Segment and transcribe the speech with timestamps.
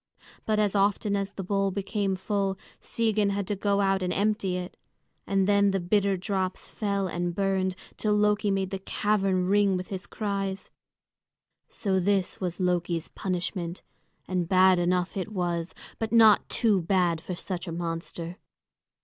[0.47, 4.57] But as often as the bowl became full, Sigyn had to go out and empty
[4.57, 4.75] it;
[5.27, 9.89] and then the bitter drops fell and burned till Loki made the cavern ring with
[9.89, 10.71] his cries.
[11.69, 13.83] So this was Loki's punishment,
[14.27, 18.37] and bad enough it was, but not too bad for such a monster.